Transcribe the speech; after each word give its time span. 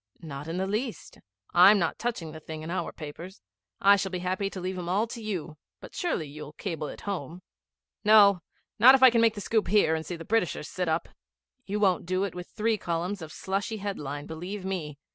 'Not 0.19 0.47
in 0.47 0.57
the 0.57 0.65
least. 0.65 1.19
I'm 1.53 1.77
not 1.77 1.99
touching 1.99 2.31
the 2.31 2.39
thing 2.39 2.63
in 2.63 2.71
our 2.71 2.91
papers. 2.91 3.39
I 3.79 3.97
shall 3.97 4.09
be 4.09 4.17
happy 4.25 4.49
to 4.49 4.59
leave 4.59 4.79
'em 4.79 4.89
all 4.89 5.05
to 5.05 5.21
you; 5.21 5.57
but 5.79 5.93
surely 5.93 6.27
you'll 6.27 6.53
cable 6.53 6.87
it 6.87 7.01
home?' 7.01 7.43
'No. 8.03 8.41
Not 8.79 8.95
if 8.95 9.03
I 9.03 9.11
can 9.11 9.21
make 9.21 9.35
the 9.35 9.41
scoop 9.41 9.67
here 9.67 9.93
and 9.93 10.03
see 10.03 10.15
the 10.15 10.25
Britishers 10.25 10.67
sit 10.67 10.87
up.' 10.87 11.09
'You 11.67 11.79
won't 11.79 12.07
do 12.07 12.23
it 12.23 12.33
with 12.33 12.47
three 12.47 12.79
columns 12.79 13.21
of 13.21 13.31
slushy 13.31 13.77
headline, 13.77 14.25
believe 14.25 14.65
me. 14.65 14.97